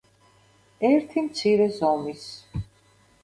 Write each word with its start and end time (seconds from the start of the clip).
ერთი 0.87 1.23
მცირე 1.27 1.67
ზომის. 1.77 2.25